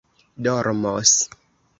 [0.41, 1.13] dormos